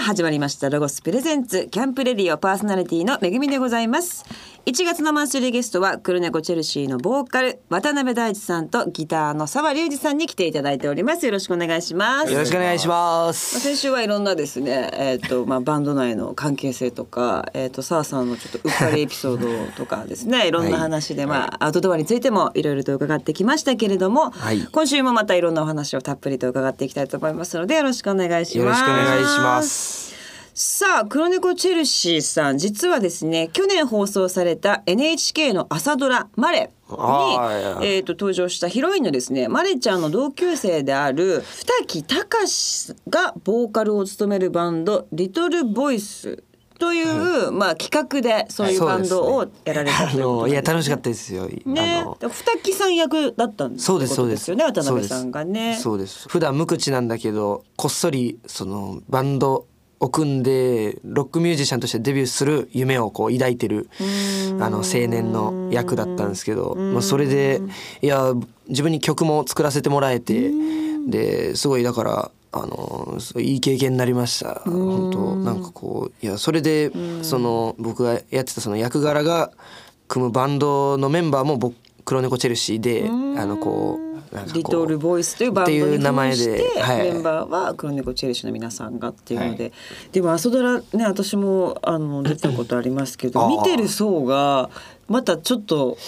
[0.00, 0.70] 始まりました。
[0.70, 1.68] ロゴスプレゼンツ。
[1.70, 4.24] キャンプレディオパーソナリティのめぐみでございます。
[4.66, 13.58] 1月のマンスリーゲストは黒猫チェルシーのボーカル渡辺大地さんとギターの沢隆二さんに来ていただいておりますよろしくお願いしますよろしくお願いしままあす。
[13.58, 28.58] 先週はいろんなですね、えっ、とまあバンド内の関係性とか、えっ、と澤さんのちょっとうっかりエピソードとかですね、いろんな話で、まあアウトドアについてもいろいろと伺ってきましたけれども、はい今週もまたいろんなお話をたっぷりと伺っていきたいと思いますのでよろしくお願いします。
[28.58, 30.09] よろしくお願いします。
[30.54, 36.96] さあ黒猫チェルシーさん実はですね去年放送された NHK の朝ドラ「マレ」に
[37.82, 41.44] えー、と登場したヒロインのですねマレちゃんの同級生である
[41.78, 46.42] 二木隆がボーカルを務めるバンド「リトルボイス
[46.80, 51.46] という、まあ、企画でそういうバンドをやられたあということのなんですいや楽しかったですよ。
[51.66, 52.04] ね。
[52.22, 52.28] 二
[52.62, 54.50] 木さん役だったんですそうですそうです。
[54.50, 55.76] よね渡辺さんがね。
[55.78, 56.26] そうです。
[56.28, 59.66] 普段無口なんだけどこっそりそのバンド
[60.00, 63.88] を組んでロックミュージシャンとしてデビューする夢をこう抱いてる
[64.58, 67.60] あの青年の役だったんですけど、まあそれで
[68.02, 68.32] いや
[68.68, 70.50] 自分に曲も作らせてもらえて
[71.06, 72.30] ですごいだから。
[72.52, 74.62] あのいい経験になりました。
[74.64, 76.90] 本当なんかこういやそれで
[77.22, 79.52] その僕がやってたその役柄が
[80.08, 84.09] 組むバンドのメンバーも僕黒猫チェルシーであのこう
[84.54, 89.72] リトルボイスというバンドに名前でメンバーは黒猫チェルシーの皆さんがっていうので、
[90.12, 94.70] でも朝ドラね私もあの出たことありますけど見てる層が
[95.10, 95.98] またちょっと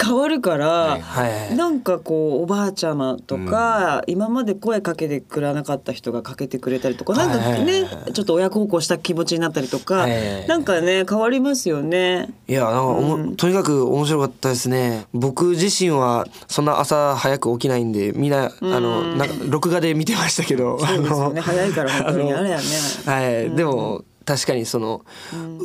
[0.00, 7.84] 変わるから、はいなんかこうおばあちゃまとか、今まで声かけてくれなかった人がかけてくれたりとかなんかはいね、
[8.14, 12.32] ちょっと親孝行した気持ちになったりとか、はいなんかね変わりますよね。
[12.46, 15.06] いやなんかおも、とにかく面白かったですね。
[15.12, 21.40] 僕自身はそんな朝早く起きないんでみんなあのなんか録画で見てましたけど そうですよね。
[21.40, 22.62] 早いから本当にあれやね。
[23.04, 25.02] はい、でも確かにその、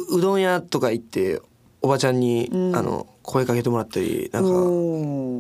[0.10, 1.42] ううどん屋とか行って
[1.88, 4.54] おばちゃんに、あの声かけてもらったりなんかう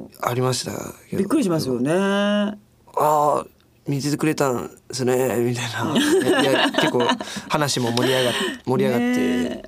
[0.04, 0.72] んありました
[1.10, 1.20] けど。
[1.20, 1.92] びっくりしますよね。
[1.92, 2.56] あ
[2.96, 3.46] あ
[3.86, 5.94] 見ててくれたんですねみたいな。
[6.42, 7.06] いや結構
[7.50, 8.34] 話も盛り上がっ
[8.66, 9.64] 盛り上がって、ね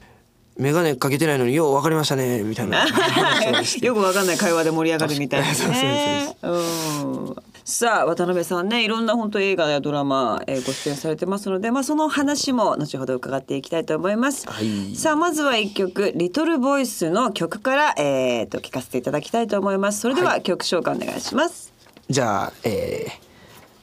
[0.58, 2.84] 眼鏡かけてないのによう分かりましたねみたいな
[3.82, 6.36] よくわかんない会話で盛り上がるみたいなね。
[7.70, 14.48] うんさあ渡辺さんねいろんな本当映画やドラマ、えーご出演されてますので、まあ、その話も後ほど伺っていきたいと思います。
[14.48, 20.02] はいさあまずは一曲「リトルボイスの曲から、えー、と聞かせていただきたいと思います。
[20.02, 21.72] それでは曲紹介お願いします。
[22.10, 23.06] じゃあ、え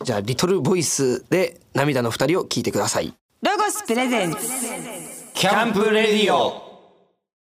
[0.00, 4.38] ー、じゃあリトルボイスで涙の二人を聞いてくださいロゴスプレゼンツ
[5.34, 6.65] キャンプレディオ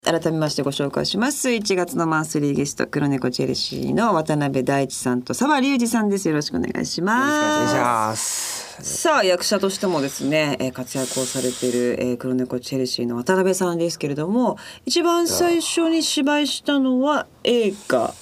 [0.07, 1.49] 改めましてご紹介します。
[1.49, 6.29] 1月のマンスリーゲスト黒猫チェルシーの渡辺大地さんと沢隆二さんです。
[6.29, 8.81] よろしくお願いしお願いします。
[8.81, 18.15] ますさあ役者としてもですね、えー活躍をされている、えー黒猫チェルシーの渡辺さんですけれども一番最初に芝居したのは映画だっ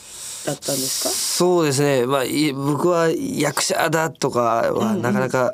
[0.44, 1.10] たんですか？
[1.10, 2.06] そうですね。
[2.06, 5.52] まあい僕は役者だとかはなかなか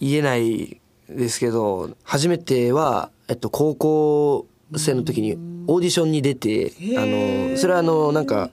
[0.00, 4.46] 言えないですけど、初めては、えっと、高校
[4.76, 5.34] 生の時に
[5.66, 8.50] オーディションに出て、あのそれはあのなんか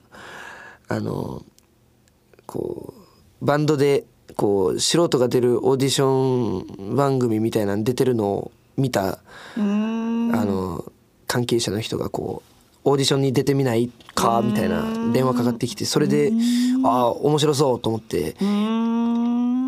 [0.88, 1.42] あの
[2.46, 2.94] こ
[3.40, 4.04] うバンドで
[4.36, 9.18] こう素人が出るオーディション番組みたいなの出てるのを見た
[9.56, 10.84] あの
[11.26, 12.42] 関係者の人がこ
[12.84, 16.32] うオーディションに出てみないかみたいな電話かかってきてそれで
[16.84, 18.36] ああ面白そうと思って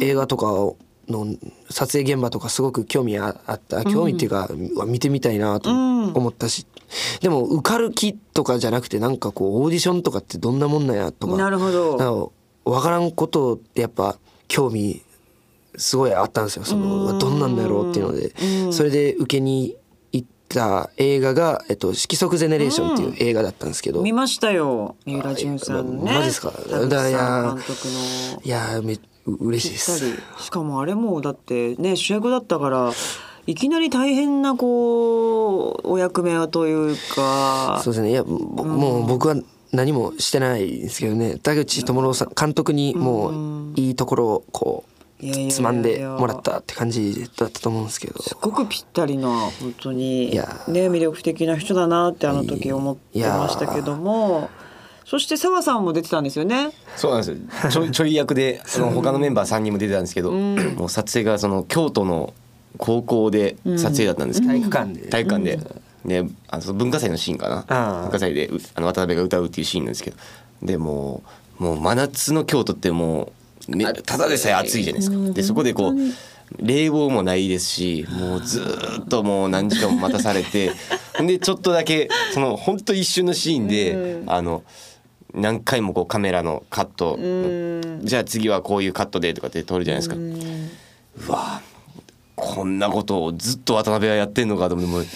[0.04, 0.46] 映画とか
[1.08, 1.26] の
[1.70, 6.66] 撮影現場とかすごく興味ああった興味っていうか、うわ見てみたいなと思ったし、
[7.20, 12.32] でも受かる気とかじゃなくてなんかこうオーディションとかってどんなもんなんやとかなるほど。
[12.64, 15.02] 分からんことってやっぱ興味
[15.76, 16.64] すごいあったんですよ。
[16.64, 18.72] そのうわどんなんだろうっていうので。
[18.72, 19.76] それで受けに
[20.12, 26.52] 行った映画が「えっと、色即ゼネレーション」っていう映画だったんですけど、見ましたよ三浦淳さんのねマジっすか。
[26.52, 28.40] 監督の。
[28.44, 30.16] いやーめう嬉しいです。
[30.38, 32.92] しかもあれもだってね主役だったから
[33.46, 37.80] いきなり大変なこうお役目というか。
[37.82, 38.10] そうですね。
[38.10, 39.36] いやぼもう僕は
[39.72, 41.38] 何もしてないですけどね。
[41.38, 44.84] 田口智郎さん監督にもういいところをこ
[45.20, 45.54] いやいやいやいうや。
[45.54, 48.20] つまんでもらったって感じだったと思うんですけど。
[48.22, 50.32] すごくぴったりな本当に。
[50.32, 50.44] いや。
[50.68, 54.50] ね魅力的な人だなってあの時思ってましたけども
[55.12, 56.70] そして澤さんも出てたんですよね。
[56.96, 57.70] そうなんですよ。
[57.70, 62.32] ちょい ちょい役でその他のメンバー3人も出てたんですけど、もう撮影がその京都の
[62.78, 65.08] 高校で撮影だったんですけど、体育館で。
[65.10, 65.58] 体育館で、
[66.06, 68.00] であの文化祭のシーンかな。
[68.04, 70.16] 文化祭でうあの渡辺が歌うっていうシーンなんですけど。
[70.62, 71.22] でも
[71.60, 73.32] うもう真夏の京都っても
[73.68, 75.32] うめただでさえ暑いじゃないですか。
[75.34, 75.94] でそこでこう
[76.58, 80.72] 冷房もないですしもうずーっともう何時間も待たされて
[81.18, 84.62] ほんでちょっとだけその本当一瞬のシーンで、あの
[85.34, 87.18] 何回もこうカメラのカット、
[88.04, 90.16] じゃあ次はこういうカットでとかって撮るじゃないですか。
[91.28, 91.62] うわ
[92.34, 95.08] こんなことをずっと渡辺はやってんのかと思って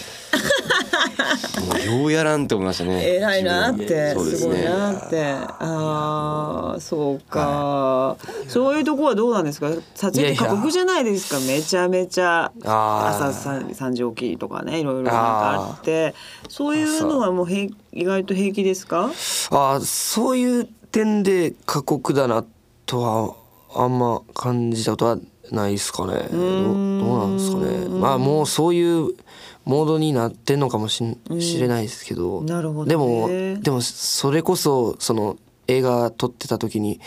[1.85, 3.15] ようやらんって思いましたね。
[3.17, 4.65] 偉いなってすすごいね。
[4.65, 5.23] なって。
[5.23, 8.17] ああそうか、
[8.47, 9.69] そういうとこはどうなんですか？
[9.95, 11.39] 撮影って過酷じゃないですか？
[11.41, 12.51] めちゃめちゃ。
[12.63, 16.15] 朝三三時起きとかねいろいろなんかあって。
[16.49, 19.05] そういうのはもう平意外と平気ですか？
[19.05, 22.45] あーそういう点で過酷だな
[22.85, 23.35] とは
[23.75, 25.17] あんま感じたことは
[25.51, 26.27] ないですかね。
[26.31, 27.87] どどうなんですかね。
[27.87, 29.11] まあもうそういう
[29.67, 32.89] モードになってんのかもしんしれないですけど、なるほどね。
[32.89, 35.37] でもでもそれこそその
[35.67, 37.01] 映画撮ってた時に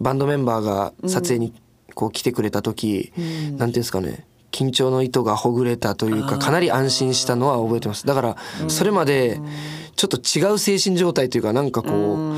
[0.00, 1.52] バンドメンバーが撮影に
[1.94, 4.24] こう来てくれた時、なんていうんですかね。
[4.50, 8.06] 緊張の糸がほぐれたというかかなり安心したのは覚えてます。
[8.06, 8.36] だから
[8.68, 9.38] それまで
[9.94, 12.36] ちょっと違う精神状態というかなんかこう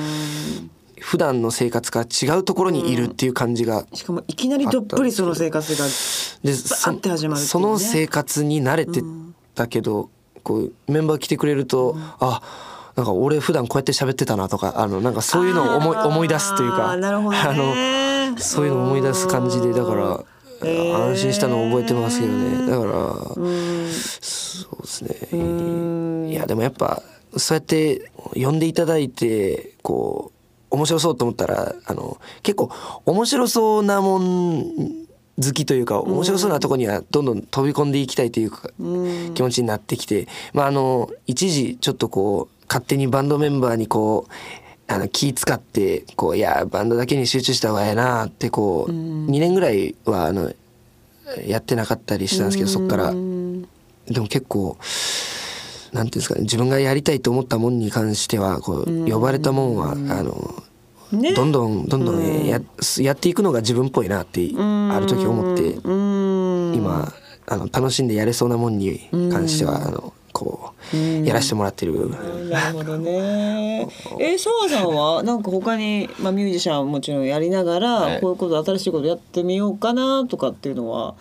[1.00, 7.46] 普段の生活から違うところにいるっていう感じがしかもいきなりどっぷりその生活がでバーって始まるね。
[7.46, 9.02] その生活に慣れて
[9.54, 10.10] たけど、
[10.42, 12.40] こうメンバー来てくれると、あ
[12.96, 17.06] なんか俺普段こうやって喋ってたなとかあのなんかそういうのを思い思い出すというかね。
[17.06, 20.24] あのそういうのを思い出す感じでだから。
[20.64, 22.70] 安心したのを覚えてますけどね。
[22.70, 26.30] だからそうですね。
[26.30, 27.02] いやでもやっぱ
[27.36, 30.30] そうやって呼んでいただいてこ
[30.70, 32.70] う面白そうと思ったらあの結構
[33.06, 35.01] 面白そうなもん
[35.40, 38.68] 好きというか面白そうなとこにはどんどん飛び込んでいきたいというか
[39.34, 50.52] 気持ちになってきてまああの一時ちょっとこう勝手にバンドメンバーにこうあの気使ってこういやバンドだけに集中した方がええなってこう2年ぐらいはあの
[51.46, 53.12] やってなかったりしたんですけどそっから。
[53.12, 54.76] でも結構
[55.92, 60.62] なんていうんですかね自分がやりたいと思ったもんに関してはこう呼ばれたもんはあの
[61.12, 61.32] ね。
[61.34, 62.60] どんどんどんどんや
[62.98, 65.76] やっていくのが自分っぽいなってある時思って
[66.76, 67.12] 今
[67.46, 71.92] あの楽しんでやれそうなもんに関してはあのこうやらせてもらってる。
[71.92, 73.86] 部分なるほどね。
[74.18, 78.20] え、澤さんはなんか他にまあミュージシャンはもちろんやりながら、はい。
[78.20, 81.14] こういうこと新しいことやってみようかなとかっていうのは？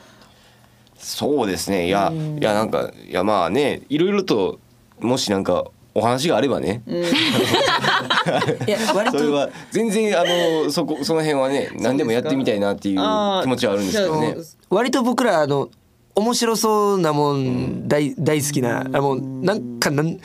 [0.98, 1.88] そうですね。
[1.88, 4.60] いやいやなんかいやまあねいろいろと
[5.00, 14.36] もしなんかお話があればね、いや 割それは全然あのそこその辺はね何でもやってみたいなっていう気持ちはあるんですけどね。
[14.70, 15.70] 割と僕らあの
[16.16, 20.18] 面白そうなもん大大好きなあもうなんかなん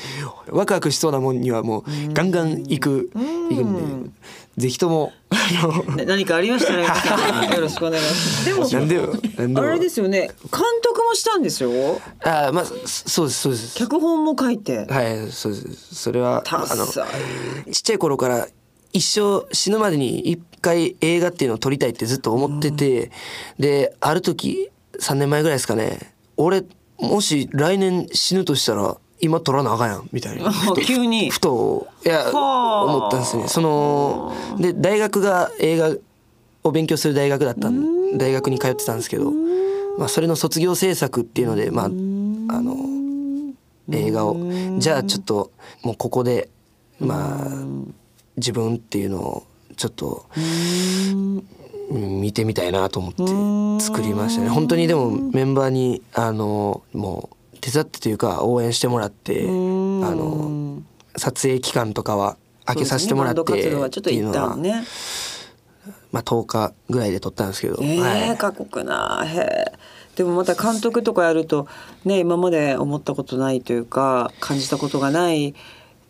[0.51, 4.11] ワクワクしそうなもんにはもうガンガン行く行くんで。
[4.57, 5.13] ぜひとも
[6.07, 8.89] 何かありましたら皆さんよろしくお願いします。
[8.89, 10.21] でもあれですよね。
[10.21, 11.71] 監督もしたんですよ。
[12.25, 14.87] あまあそそうですそうです脚本も書いて。
[14.87, 17.07] はいそうですそれは多あの彩。
[17.73, 18.49] ちっちゃい頃から
[18.93, 23.11] 一生死ぬまでに一回映画っていうのを撮りたいってずっと思ってて、
[23.59, 24.71] である時
[25.01, 26.65] 3年前ぐらいですかね俺
[26.99, 30.51] もし来年死ぬとしたら今撮らなあかんやんみたいな。
[30.53, 31.31] ふと急に。
[31.31, 32.85] ふといやはあ。
[32.85, 33.49] 思ったんですね。
[33.49, 35.91] そので大学が映画
[36.65, 39.33] を勉強する大学だったん大学に通ってたんですけど、
[39.99, 42.77] まあ、それの卒業制作っていうのでまああの
[43.91, 44.37] 映画を。
[44.79, 45.51] じゃあちょっと
[45.83, 46.49] もうここで
[46.99, 47.49] まあ
[48.37, 49.43] 自分っていうのを
[49.77, 51.43] ちょっとうん。
[51.89, 54.49] 見てみたいなと思って作りましたね。
[54.49, 57.36] 本当にでもメンバーにあのもう
[57.67, 60.83] 手伝ってというか応援してもらってあの
[61.17, 64.57] 撮影期間とかは開けさせてもらってっていうのは。
[66.13, 68.37] まあ10日ぐらいで撮ったんですけど、ええはい。
[68.39, 69.23] 過酷な。
[69.25, 69.73] へえ
[70.15, 71.69] でもまた監督とかやると
[72.05, 75.55] ね今まで思ったことないというか感じたことがない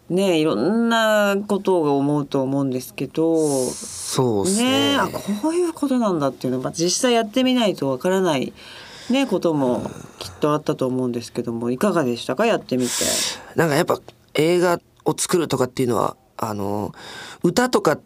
[0.08, 4.92] ねいろんなことを思うと思うんですけどそうですね。
[4.92, 8.52] ねあこういうことなんだっていうのは実際やってみないとわからない
[9.10, 12.46] ねこともきっとあったと思うんですけどもいかがでしたか？
[12.46, 12.90] やってみて。
[13.54, 14.00] なんかやっぱ
[14.34, 16.92] 映画を作るとかっていうのはあの
[17.42, 17.98] 歌とか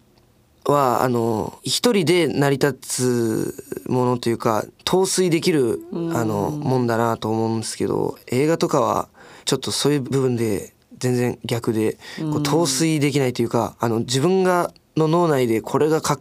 [0.66, 9.08] はあの一人で成り立つものというか陶酔できるあのもんだなと思うんですけど映画とかは
[9.46, 16.20] ちょっとそういう部分で全然逆でこう陶酔できないというかあの自分がの脳内でこれがかっ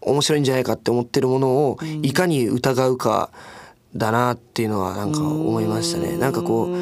[0.00, 3.30] 面白いんじゃないかって思ってるものをいかに疑うか
[3.98, 6.16] だなっていうのはなんか思いましたね。
[6.16, 6.76] なんかこう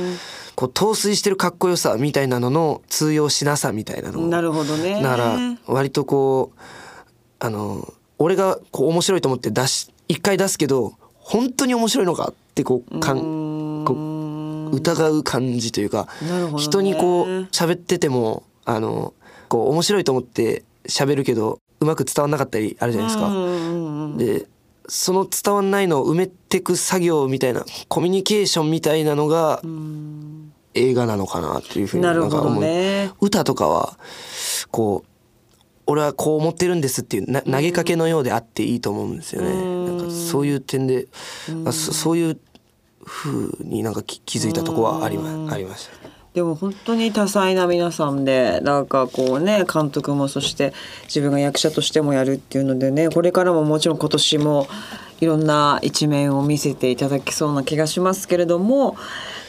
[0.55, 5.03] こう陶酔してるかっこよさみたいなのの通用しなさみたいなのをなるほどね。
[5.03, 6.61] だから割とこう
[7.39, 19.13] あの俺がこう面白いと思って出し一回出すけど本当に面白いのかってこうかんこう疑う感じというかなるほどね人にこう喋っててもあの
[19.49, 23.31] こう面白いと思って喋るけどうまく伝わんなかったりあるじゃないですか。
[24.17, 24.47] で
[24.89, 29.61] その伝わんないのを埋めてく作業みたいなコミュニケーションみたいなのが
[30.75, 32.63] 映画なのかなっていうふうになんか思う。
[32.63, 33.99] ね歌とかは
[34.71, 35.11] こう
[35.87, 39.49] 俺はこう思ってるんですっていうな投げかけのようであっていいと思うんですよね。
[39.99, 41.09] なんかそういう点で
[41.65, 42.41] あそそういう
[43.05, 46.16] 風になんか気気づいたとこはありまありました。
[46.37, 50.75] でも本当に多彩な皆さんでなんかこうね監督もそして
[51.05, 54.69] 自分が役者としてもやるっていうのでねこれからももちろん今年も
[55.23, 58.99] いろんな一面を見せていただきそうな気がしますけれども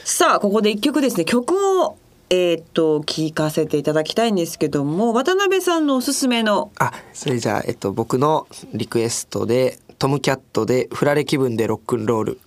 [0.05, 1.25] さあここで一曲ですね。
[1.25, 1.97] 曲を
[2.29, 12.39] えーっと聴かせていただきたいんですけども渡辺さんのおすすめのあそれじゃあ、えっと、僕のリクエストでトムキャットで「フラレ気分でロックンロール。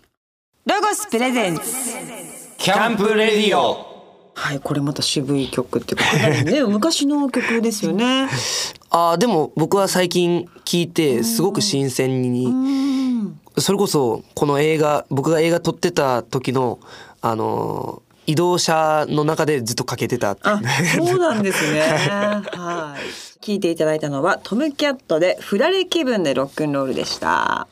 [0.64, 1.62] ロゴスプレゼンツ。
[2.56, 3.89] キャンプレディオ
[4.40, 8.26] はいこれまた渋い曲っていうかかなりね 昔の曲ですよね。」
[8.88, 16.78] あーでも僕は最近聞いてすごく新鮮にうんそれこそこの映画僕が映画撮ってた時の
[17.20, 20.60] あのー移動車の中でずっとかけてたあ、
[20.96, 21.80] そうなんですね。
[22.52, 23.44] はい。
[23.44, 27.66] 聞いていただいたのはトムキャットでフラレ気分でロックンロールでした。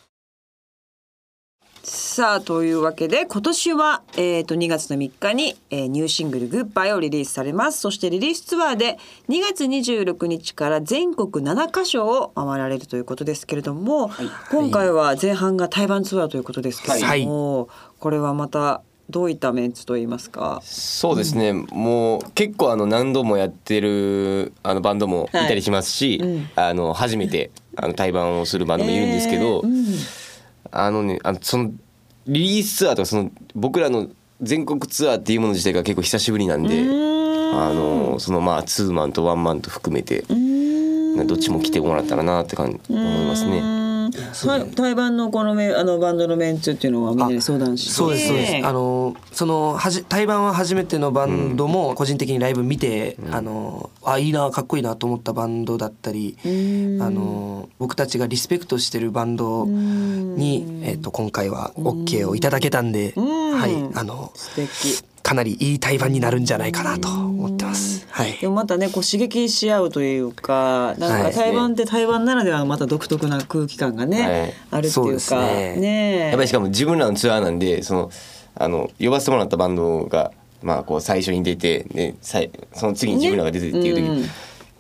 [1.89, 7.81] さあというわけで今年は、えー、と2月の3日に、えーニューシングル「グッバイ」をリリースされます。
[7.81, 14.11] そしてリリースツアーで2月26日から全国7カ所を回られるということですけれども、
[14.51, 17.69] 今回は前半が台湾ツアーということですけれども、
[17.99, 20.61] これはまたどういったメンツといいますか？
[20.65, 26.29] そうですね、もう結構あの何度もやってるあのバンドもいたりしますし、はい。
[26.29, 26.51] うん。
[26.55, 29.85] あの初めてあの対バンをするバンドもいるんですけど、えーうん
[30.71, 31.73] あのねあのその
[32.27, 34.09] リリースツアーとかその僕らの
[34.41, 40.25] 全国ツアーっていうもの自体が結構久しぶりなんで、あのそのまあツーマンとワンマンと含めて、
[41.27, 43.78] どっちも来てもらったらなって感じ思いますね。
[44.19, 57.03] うん対対バンのこのメあのバンドのメンツっていうのはみんなで相談してそうですそうです、あのそのはじ対バンは初めてのバンドも個人的にライブ見て、あのあいいなかっこいいなと思ったバンドだったり、ん。
[57.03, 63.21] あの僕たちがリスペクトしてるバンドに、えっと今回は OK をいただけたんで、ん。
[63.53, 65.03] はいあの素敵。
[65.29, 67.98] かなりいい対バンになるんじゃないかなと思ってます。
[68.19, 68.33] はい。
[68.33, 74.55] でもまたねこう刺激し合うというかなんかはい台湾って台湾ならではのまた独特な空気感がね、はい。
[74.73, 75.77] あるっていうかね。
[75.77, 78.11] ねやっぱりしかも自分らのツアーなんでその
[78.57, 80.33] あの呼ばせてもらったバンドが、
[80.63, 84.17] まあ、こう最初に出てでさいその次に自分らが出てっていう時に、ね。
[84.23, 84.29] うん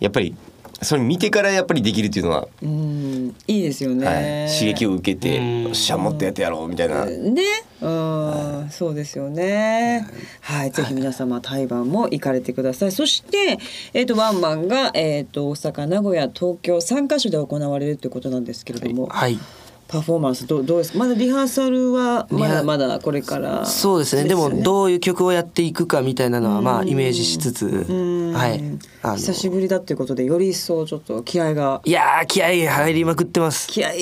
[0.00, 0.34] やっぱり
[0.80, 4.12] それ見てからやっぱりできるっていうのは、うんいいですよね、は
[4.46, 5.62] い、刺激を受けてうん。
[5.64, 7.04] よっしゃもっとやってやろうみたいな。
[7.04, 7.42] ね、
[7.80, 10.06] うん、そうですよね。
[10.40, 12.92] はい、ぜひ皆様台湾も行かれてください。
[12.92, 13.58] そして、
[13.92, 19.38] えっ、とワンマンがえっ、と大阪、名古屋、東京三カ所で行われるということなんですけれども、はい
[19.88, 20.98] パフォーマンスどうどうですか？
[20.98, 24.24] まだリハーサルはまだまだこれから、そうですね。
[24.28, 28.32] でもどういう曲をやっていくかみたいなのはまあイメージしつつうん。
[28.34, 28.62] はい。
[29.16, 31.80] 久しぶりだということでより一層ちょっと気合が。
[31.84, 33.66] いやー気合入りまくってます。
[33.68, 33.92] 気合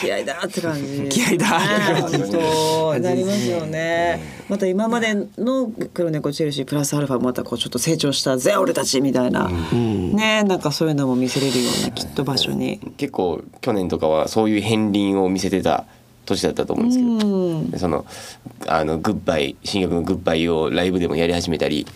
[0.00, 2.02] 気合だって感じ気合だね。
[2.02, 15.86] 本当なりますよねまた今までの黒猫チェルシープラスアルファまたこうちょっと成長したぜ俺たちみたいな、ねなんかそういうのも見せれるようなきっと場所に、結構去年とかはそういう片鱗を見せてた
[16.26, 17.70] 年だったと思うんですけど、うん。
[17.70, 18.04] でその
[18.66, 21.86] あのグッバイ新曲のグッバイをライブでもやり始めたり。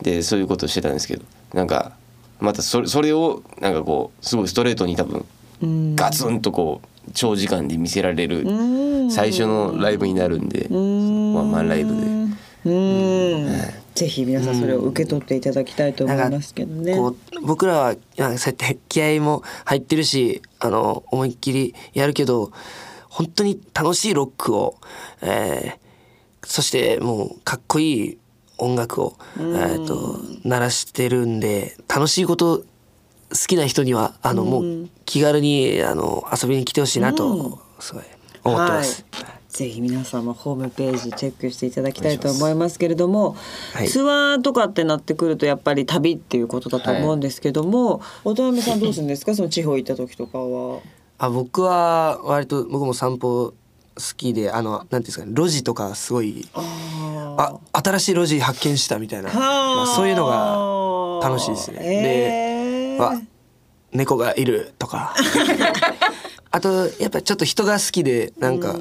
[0.00, 1.24] でそういうことをしてたんですけど。
[1.52, 1.92] なんか
[2.38, 5.26] またそれそれをなんかこうすごいストレートに多分
[5.60, 5.96] うん。
[5.96, 9.10] ガツンとこう長時間で見せられるうん。
[9.10, 10.60] 最初のライブになるんで。
[10.70, 11.09] うん
[11.50, 12.06] マンライブで。
[12.64, 13.60] うん。
[13.94, 16.96] ぜひ皆さんそれを受け取っていただきたいと思いますけどね。
[16.96, 22.52] こう僕らはなんかそうやって気合も入ってるしあの思いっきりやるけど
[23.08, 24.76] 本当に楽しいロックを、
[25.22, 25.90] えー
[26.44, 28.18] そしてもうかっこいい
[28.58, 32.64] 音楽を、えー、と鳴らしてるんで楽しいこと
[33.30, 38.04] 好きな人にはあのもう気軽にあの遊びに来てほしいなとすごい
[38.42, 39.04] 思ってます。
[39.12, 43.36] はい、ぜひ皆さんもホームページチェックしていただきたいと思いますけれども、
[43.74, 43.88] はい。
[43.88, 49.34] ツアーとかってなってくるとやっぱり旅っていうことだと思うんですけども、渡辺さんどうするんですか？
[49.36, 50.80] その地方行った時とかは。
[51.18, 53.52] あ僕は割と僕も散歩
[53.96, 61.78] 好きであのなんていうんですかね路地とかすごいあ新しい路地発見したみたいな、まあ、そういうのが楽しいですね。
[61.82, 63.20] えでわ
[63.92, 65.14] 猫がいるとか。
[66.52, 68.74] あとやっぱちょっと人が好きでなんか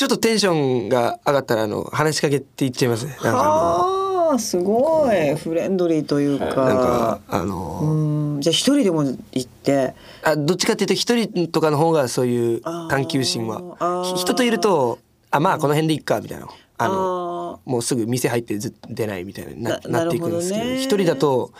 [0.00, 0.54] ちょっとテンショ
[0.86, 3.18] ンが上がったらあの話しかけていっちゃいますね。
[3.22, 5.36] なんかああすごい。
[5.36, 6.46] フレンドリーというか。
[6.46, 8.40] なんかあのうん。
[8.40, 9.94] じゃあ一人でも行って。
[10.22, 14.16] あどっちかっていうと一人とかの方がそういう探求心は。
[14.16, 16.48] 人といるとあまあこの辺でいっかみたいな
[16.82, 21.52] あのあもうすぐ店入ってずっと出ないみたいになななっていくんですけどなるほどね一人だと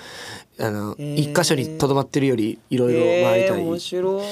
[0.58, 4.24] あのへー一箇所にとどまってるよりいろいろ回りたいえー面白い。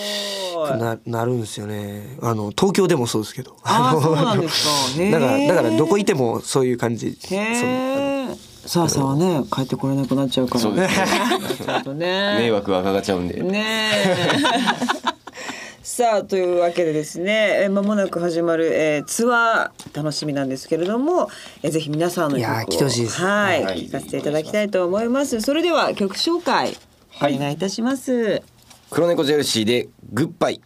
[0.79, 8.09] ななるんですよねあの東京でもそうですけどあーのそうなんですかへー だからだからどこいてもそういう感じそうへえ。
[8.67, 10.61] さあさあね帰ってこれなくなっちゃうから。
[10.61, 11.07] そうですね
[11.65, 12.37] ちょっとね。
[12.39, 13.41] 迷惑がかかっちゃうんで。
[13.43, 13.65] ね
[15.05, 15.08] え。
[15.99, 21.29] さあというわけでですねえー間もなく始まる、えーツアー楽しみなんですけれども、
[21.61, 23.21] えーぜひ皆さんの曲をい来てほしいです。
[23.21, 23.79] はい、はい。
[23.79, 25.41] 聞かせていただきたいと思います。
[25.41, 26.77] それでは曲紹介、
[27.11, 27.35] はい。
[27.35, 28.45] お願いいたします。
[28.91, 30.63] 黒猫ジェルシーでグッバイ。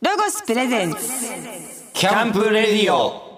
[0.00, 0.98] ロゴスプレゼンツ。
[1.92, 3.30] キャンプレディオ。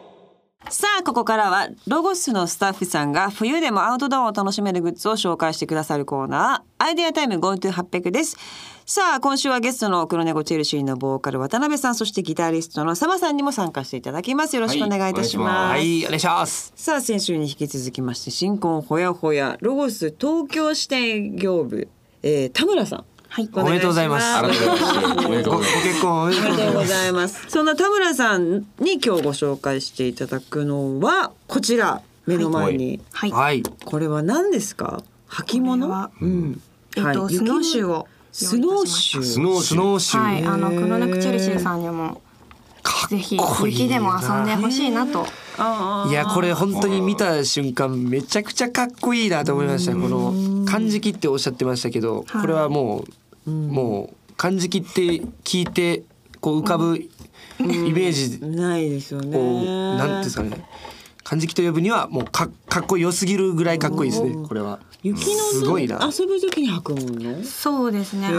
[0.71, 8.37] さあここからはロゴスのスタッフさんが冬でもアウトドアを楽しめるグッズを紹介してくださるコーナーアイデアタイム GoTo800 です
[8.85, 21.89] さあ今週はゲストの黒猫チェルシーのボーカル渡辺さんそしてギタリストのサマさんにも参加していただきますよろしくお願いいたします,、はいはいお願いしますさあ先週に引き続きまして新婚ほやほやロゴス東京支店業部、
[22.23, 25.83] えー、田村さんはいおめでとうございますごごございます。
[25.89, 27.47] 結婚おめでおとうございます。
[27.49, 33.31] そんな田村さんに今日ご紹介していただくのはこちら目の前に、はい。
[33.31, 35.03] はいこれは何ですか？
[35.31, 36.11] 履物？
[36.21, 36.61] うん。
[36.95, 39.23] えっと、はいスノーシューをスノーシュー。
[39.23, 40.23] スノーシュー。
[40.23, 42.21] はい、あの黒猫チェルシーさんにも
[43.09, 45.27] ぜひ雪でも遊んでほしいなと。
[45.59, 53.05] あいやこれ本当に見た瞬間めちゃくちゃかっこいいなと思いましたこの漢字切っておっしゃってましたけどはいこれはも
[53.47, 55.03] うもう漢字切って
[55.45, 56.05] 聞いて
[56.41, 57.11] こう浮かぶイ
[57.61, 58.47] メージあ。
[58.47, 59.37] ないですよね。
[59.37, 59.65] こう
[59.99, 60.65] なんていうんですかね
[61.33, 67.43] 漢字切と呼ぶにはもうかかっこよすぎるぐらいかっこいいですねこれは雪のすごいな遊ぶ時に履くもの？
[67.43, 68.27] そうですね。
[68.27, 68.31] あ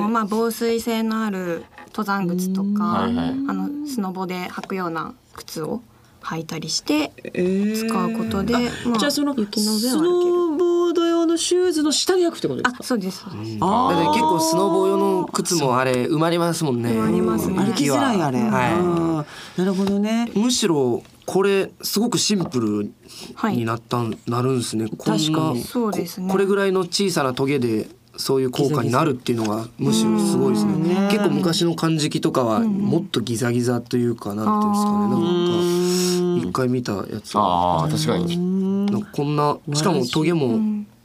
[0.00, 5.82] のまあ防水性のある登山靴とか、あのスノボで履くような靴を
[6.22, 8.60] 履いたりしてえー使うことで、ま
[8.94, 10.36] あじゃあその雪の上スを歩ける。
[10.36, 12.84] ノーボード用のシューズの下に履くってことですあ、か？
[12.84, 13.18] そうです。
[13.18, 18.38] そうですあだって結構スノボ用の靴もあれ埋まりますもんね埋まりますね歩きづらいあれ。
[18.38, 20.30] はあーなるほどね。
[20.32, 22.92] いむしろこれすごくシンプル
[23.34, 24.86] はいになったん、なるんですね。
[24.88, 30.94] こんな確かにそうですねここれぐらいの小さなトゲでそういう効果になるっていうのがむしろすごいですね。
[30.94, 36.30] ね結構昔の漢字とかはもっとギザギザというかなんていうんですかね。
[36.30, 38.86] なんか一回見たやつはああ確かに。
[38.86, 40.58] なんかこんなしかもトゲも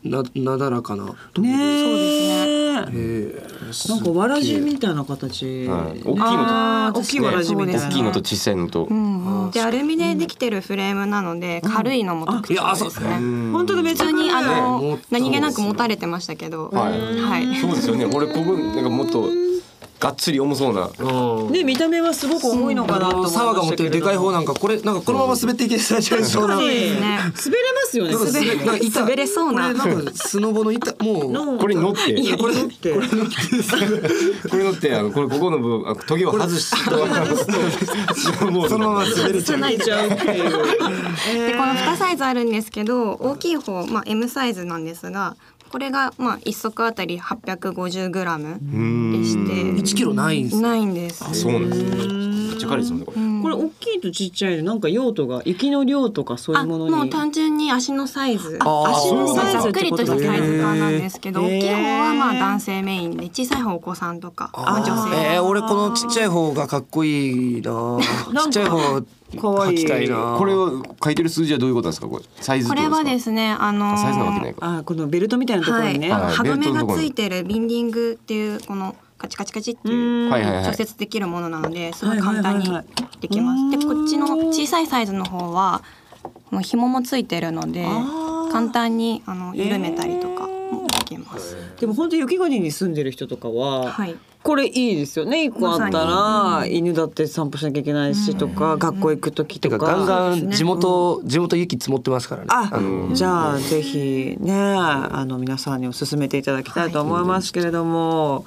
[0.03, 1.55] ななだらかなトゲで。
[1.55, 1.81] ねえ。
[1.81, 5.67] そうですえーなんかわらじみたいな形。
[5.67, 6.01] はい。
[6.03, 7.87] 大きいのと大きいわらじみたいな。
[7.87, 8.85] 大きいのと小さいのと。
[8.85, 13.51] うん、でアルミでできてるフレームなので軽いのも特いやあそう徴ですね。
[13.51, 16.99] 本当だめっちゃ普通にあねのもっと何気なく持たれてましたけど、はい。
[17.21, 17.55] はい。
[17.57, 18.05] そうですよね。
[18.05, 19.29] 俺ここなんかもっと
[20.01, 20.89] がっつり重そうな。
[20.97, 23.29] うんね見た目はすごく重いのかなと。
[23.29, 26.03] 沢が持ってるでかい方なんかこれなんかこのまま滑っていけそうな。
[26.03, 28.13] そうですね滑れますよね。
[28.89, 32.01] 滑れそうなこれなんかスノボの板もうのこれに乗って。
[32.35, 32.93] これ乗って。
[34.49, 36.71] これ乗ってあのこれここの部分あトゲを外す
[38.39, 40.09] ともうそのまま滑れちゃう。
[41.31, 45.35] でこの2サイズあるんですけど大きい方、まあ、M サイズなんですが
[45.71, 50.61] これがまあ1足あたり 850g でして1キロないんです。
[50.61, 51.23] ないんです。
[51.33, 52.30] そうなんですね。
[52.51, 53.05] めっちゃ軽いですもんね
[53.41, 53.55] これ。
[53.55, 56.91] これ大きいとちっちゃいでなんか用途が雪の量とかそういうあものに。
[56.95, 67.99] もう単純に足のサイズ足のサイズざっくりとしたサイズ感なんですけど大きい方はまあ男性メインで小さい方お子さんとかまあ女性えー、俺このちっちゃい方がかっこいいな。
[68.43, 69.01] ちっちゃい方
[69.39, 69.85] かわい。
[69.85, 72.07] これを書いてる数字はどういうことですか？
[72.07, 74.77] これサイズこれはですすねあのかサイズなわけないか。
[74.79, 76.11] あこのベルトみたいなところにね。
[76.11, 80.31] はい、はい歯止めがついてるビンディングっていうこのカチカチカチっていう
[80.65, 80.73] 調。
[80.73, 82.65] 節できるものなのですごい簡単に
[83.19, 83.61] できます。
[83.61, 85.83] はいでこっちの小さいサイズの方は
[86.49, 87.85] もう紐もついてるので
[88.51, 91.55] 簡単にあの緩めたりとかもできます。
[91.79, 94.15] でも本当雪国に住んでる人とかは、はい。
[94.43, 95.45] これいいですよね。
[95.45, 99.77] 一個あったら、犬だって散歩しなきゃいけないしとか、学校行く時とか。
[99.77, 102.47] ガンガン地元、地元雪積もってますからね。
[102.49, 108.45] あのじゃあぜひねあの皆さんにお勧めていただきたいと思いますけれども、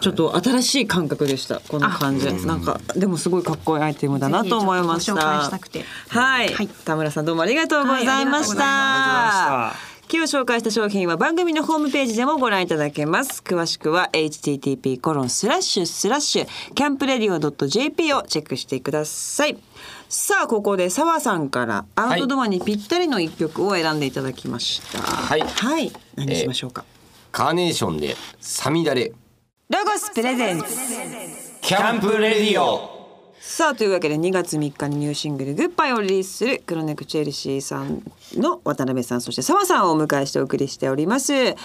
[0.00, 2.32] ちょっと新しい感覚でしたこの感じ。
[2.46, 5.14] なんかでもすごいかっこいいアイテムだなと思いました。
[5.14, 6.68] はい、はい。
[6.68, 13.42] 田村さんどうもありがとうございました,、はい今日紹介した商品は番組のホームページでもご覧いただけます。
[13.46, 19.56] 詳しくは http コロンスラッシュスラッシュキャンプレディオ .jp をチェックしてください。
[20.08, 25.42] さあここで澤さんからアウトドアにぴったりの一曲を選んでいただきましたはい。
[25.42, 26.84] はい何にしましょうか、
[27.30, 29.12] カーネーションでサミダレ
[29.70, 30.66] ロゴスプレゼンツ
[31.60, 38.02] キャンプレディオさあというわけで2月3日にニューシングル「グッバイ」をリリースする黒猫チェルシーさん
[38.34, 41.32] の渡辺さんそして澤さんをお迎えしてお送りしております。
[41.32, 41.56] え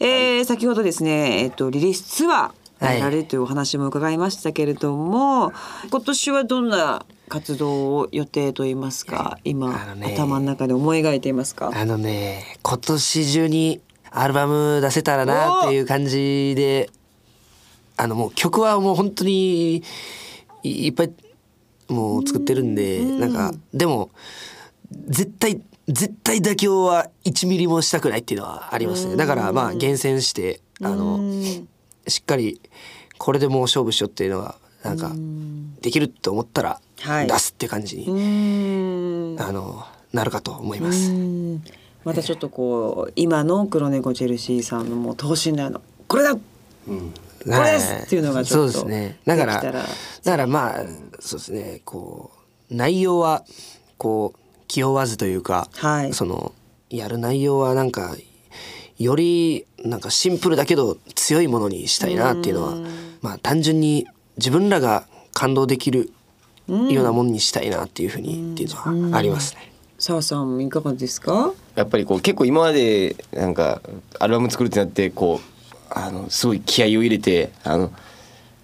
[0.00, 5.52] ー先ほどですね、えっと、リリースツアーはいやられるというお話も伺いましたけれども、
[5.90, 9.38] 今年はどんな活動を予定といいますか？
[9.44, 10.14] 今、ね。
[10.16, 11.70] 頭の中で思い描いていますか？
[11.74, 13.80] あのね今年中に
[14.10, 16.90] アルバム出せたらなっていう感じで
[17.96, 21.12] あのもう曲はもう本当にいいっぱい
[21.88, 24.10] もう作ってるんでなんかでも
[24.90, 29.16] 絶対絶対妥協は1ミリもしたくないっていうのはありますね。
[29.16, 31.18] だからまあ厳選してあの
[32.08, 32.60] しっかり
[33.18, 35.12] これでもう勝負しようっていうのはなんか
[35.82, 37.26] できると思ったらはい。
[37.26, 41.10] 出すって感じに、あのなるかと思います。
[41.10, 41.62] うん。
[42.04, 46.36] またちょっとこう今の黒猫チェルシーさんのもう等身大のこれだ
[47.44, 49.18] これですっていうのがちょっとそうですね。
[49.26, 50.84] だからだからまあ
[51.20, 51.80] そうですね。
[51.84, 52.30] こ
[52.70, 53.44] う内容は
[53.98, 56.14] こう気負わずというか、はい。
[56.14, 56.52] その
[56.90, 58.16] やる内容はなんか
[58.98, 62.76] よりなんかシンプルだけど強いものにしたいなっていうのは
[63.20, 66.10] まあ単純に自分らが感動できる
[66.68, 69.72] ようなものにしたいなっていうふうにっていうのはありますね。
[69.98, 71.52] 澤さんいかがですか？
[71.74, 73.80] やっぱりこう結構今までなんか
[74.18, 75.53] アルバム作るってなってこう
[75.90, 77.92] あのすごい気合を入れてあの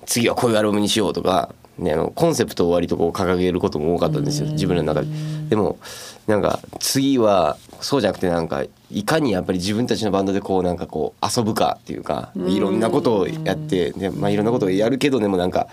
[0.07, 5.09] 次はこういうアルバムにしようとか、ね、あのコンセプトを割とこう掲げることも多かったんですよ自分の中で。
[5.51, 5.79] でも
[6.27, 15.69] なんか次はそうじゃなくてなんかいかにやっぱり自分たちのバンドでこうなんかこう遊ぶかっていうかいろんなことをやってで、まあ、いろんなことをやるけどでもなんか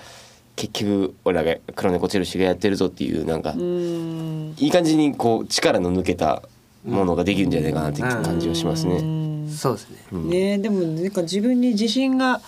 [0.55, 6.41] 結局俺らが黒猫チェルシーがやってるぞっていうなんかいい感じにこう力の抜けた
[6.83, 9.16] ものができるんじゃないかなっていう感じはしますね。
[9.49, 10.57] そうですね。
[10.57, 12.41] ねでもなんか自分に自信が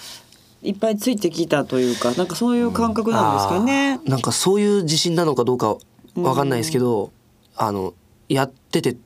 [0.62, 3.99] いっぱいついてきたというかなんかそういう感覚なんですかね。
[4.05, 5.77] なんかそういう自信なのかどうか
[6.15, 7.12] わかんないですけど、
[7.55, 7.93] あの
[8.27, 8.97] やってて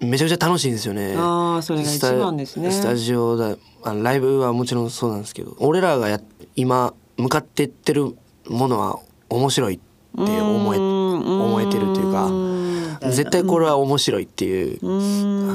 [0.00, 1.14] めちゃくちゃ楽しいんですよね。
[1.16, 2.70] あーそれが一番ですね。
[2.70, 6.20] スタスタジオだあのライブはもちろんそうなんですけど俺らがや
[6.56, 12.57] 今向かってってるものは面白いって思え思えてるというか
[13.00, 14.78] 絶対これは面白いっていう。
[14.82, 14.86] あ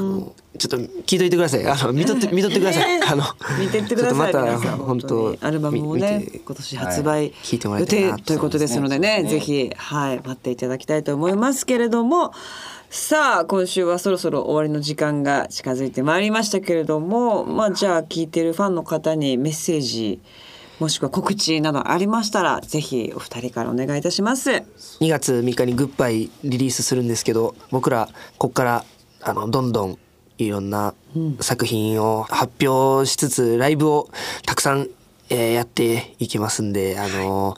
[0.00, 1.66] のちょっと聞いといてください。
[1.66, 3.02] あの見とって見とってください。
[3.02, 3.24] あの
[3.58, 4.32] 見てってください。
[4.32, 5.38] ちょっとまた本当に。
[5.42, 12.32] アルバムをね今年発売聞いてもら予いたいということですのでね、ぜひはい待っていただきたいと思いますけれども、
[12.88, 20.20] さあ今週はそろそろ終わりの時間が近づいてまいりましたけれども、まあじゃあ聞いてるファンの方にメッセージ
[20.80, 24.50] もしくは告知などありましたらぜひお二人からお願いいたします。
[24.50, 28.08] 2月3日に「グッバイ」リリースするんですけど僕ら
[28.38, 28.84] こっから
[29.22, 29.98] あのどんどん
[30.38, 30.94] いろんな
[31.40, 34.10] 作品を発表しつつライブを
[34.46, 34.88] たくさん、
[35.30, 37.56] えーやっていきますんであの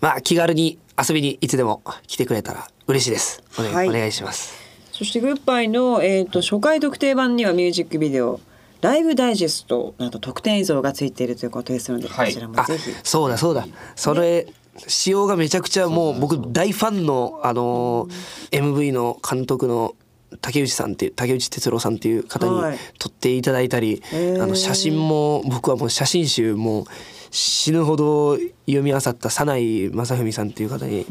[0.00, 3.42] まあ気軽に遊びにいつでも来てくれたら嬉しいです。
[3.58, 3.88] お,、ねはい。
[3.88, 4.54] お願いします。
[4.92, 8.40] そしてグッバイの、えー、と初回特定版にはミュージックビデオ
[8.80, 12.28] ライブダイジェストなど特典映像がついているということですので、はい。
[12.28, 12.90] こちらもあぜひ。
[13.02, 13.66] そうだそうだ。
[13.94, 14.46] それ
[14.86, 18.08] 仕様がめちゃくちゃもう僕大ファンのあの
[18.50, 19.94] MV の監督の
[20.40, 22.78] 竹内さんっていう竹内哲郎さんっていう方にはい。
[22.98, 26.84] 撮っていただいたり、あの写真も僕はもう写真集もう
[27.30, 28.36] 死ぬほど
[28.66, 31.04] 読み漁った早内正文さんっていう方に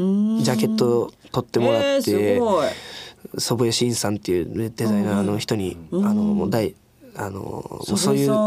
[0.43, 6.75] ジャケット撮ってもらえーって、祖父江慎さんっていうデザイナーの人に、あのもう大
[7.17, 8.45] あのそういうは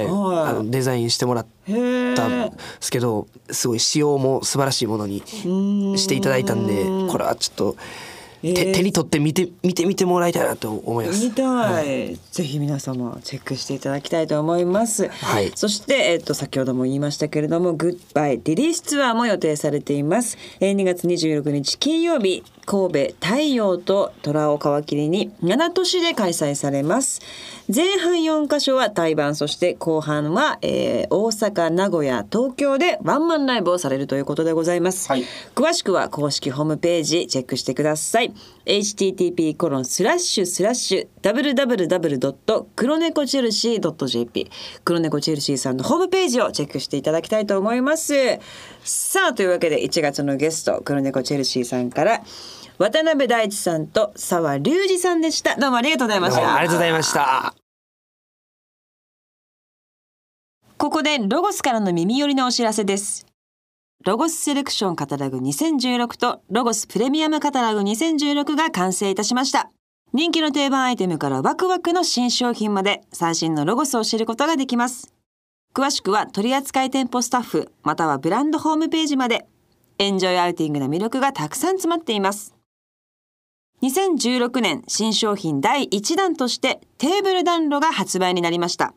[0.00, 0.50] い、はい。
[0.50, 7.76] あのデザインしてもらったんえですけどすごい仕様も素晴らしいものにしていただいたんでこれはちょっと
[8.42, 8.74] 手,、えー。
[8.74, 11.24] 手に取って見て見てみてもらいたいなと思います。
[11.24, 15.52] 見たい、ぜひ皆様チェックしていただきたいと思います、はい。
[15.54, 27.20] そして、えっと先ほども言いましたけれどもグッバイリリースツアーも予定されています、えー2月26日金曜日神戸太陽と虎を皮切りに7都市で開催されます。
[27.74, 35.24] 前半4カ所は対バンそして後半は、えー大阪名古屋東京でワンマンライブをされるということでございます、はい。
[35.54, 38.32] 詳しくは公式ホームページチェックしてください。
[38.66, 42.64] http コロンスラッシュスラッシュ www.
[42.76, 44.50] 黒猫チェルシー .jp
[44.84, 48.14] 黒猫チェルシーさんのホームページをチェックしていただきたいと思います。
[48.82, 52.22] さあというわけで1月のゲスト黒猫チェルシーさんから
[52.80, 57.54] 渡辺大地さんと澤隆二さんでしたどうもありがとうございましたありがとうございました。
[60.78, 63.26] ここでロゴスからの耳寄りのお知らせです。
[64.06, 69.70] ロゴスセレクションカタログ2016とロゴスプレミアムカタログ2016が完成いたしました。
[70.14, 75.12] 人気の定番アイテムからワクワクの新商品まで最新のロゴスを知ることができます。
[75.74, 79.46] 詳しくは取扱店舗スタッフまたはブランドホームページまで
[79.98, 82.54] エンジョイアウティングな魅力がたくさん詰まっています。
[83.82, 88.94] 2016年新商品第1弾としてテーブル暖炉が発売になりました。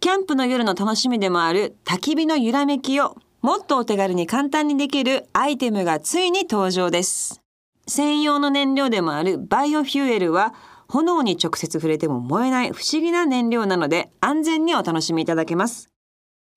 [0.00, 7.42] キャンプの夜の楽しみでもある焚き火の揺らめきをもっとお手軽に簡単にできるアイテムがついに登場です。
[7.86, 10.54] 専用の燃料でもあるバイオフューエルは
[10.88, 15.90] 炎に直接触れても燃えない不思議な燃料なので安全にお楽しみいただけます。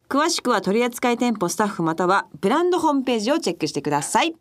[0.08, 4.36] 詳しくは取扱店舗スタッフまたはブランドホームページをチェックしてください。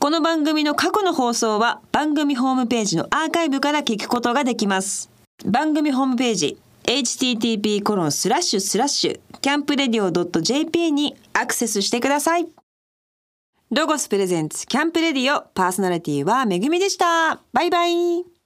[0.00, 5.10] この番組の過去の放送は番組ホームページのアーカイブから聞くことができます。
[5.44, 12.46] 番組ホームページ http コロンスラッシュスラッシュキャンプレディオ .jp にアクセスしてください。
[13.72, 17.40] ロゴスプレゼンツキャンプレディオパーソナリティはめぐみでした。
[17.52, 18.37] バイバイ。